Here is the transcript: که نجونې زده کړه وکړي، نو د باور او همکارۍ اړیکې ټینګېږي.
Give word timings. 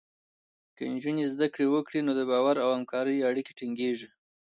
که 0.75 0.83
نجونې 0.93 1.25
زده 1.33 1.47
کړه 1.53 1.65
وکړي، 1.69 1.99
نو 2.05 2.11
د 2.15 2.21
باور 2.31 2.55
او 2.65 2.69
همکارۍ 2.77 3.17
اړیکې 3.29 3.53
ټینګېږي. 3.59 4.07